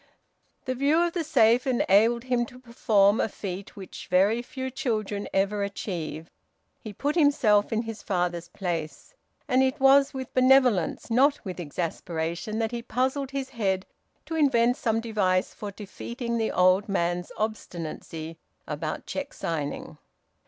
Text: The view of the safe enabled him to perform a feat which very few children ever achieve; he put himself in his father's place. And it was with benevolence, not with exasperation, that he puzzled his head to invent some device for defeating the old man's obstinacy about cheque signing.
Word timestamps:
The 0.65 0.73
view 0.73 0.97
of 1.03 1.13
the 1.13 1.23
safe 1.23 1.67
enabled 1.67 2.23
him 2.23 2.47
to 2.47 2.57
perform 2.57 3.21
a 3.21 3.29
feat 3.29 3.75
which 3.75 4.07
very 4.07 4.41
few 4.41 4.71
children 4.71 5.27
ever 5.31 5.61
achieve; 5.61 6.31
he 6.79 6.91
put 6.91 7.13
himself 7.15 7.71
in 7.71 7.83
his 7.83 8.01
father's 8.01 8.47
place. 8.47 9.13
And 9.47 9.61
it 9.61 9.79
was 9.79 10.11
with 10.11 10.33
benevolence, 10.33 11.11
not 11.11 11.45
with 11.45 11.59
exasperation, 11.59 12.57
that 12.57 12.71
he 12.71 12.81
puzzled 12.81 13.29
his 13.29 13.49
head 13.49 13.85
to 14.25 14.33
invent 14.33 14.75
some 14.77 15.01
device 15.01 15.53
for 15.53 15.69
defeating 15.69 16.39
the 16.39 16.51
old 16.51 16.89
man's 16.89 17.31
obstinacy 17.37 18.39
about 18.67 19.05
cheque 19.05 19.35
signing. 19.35 19.99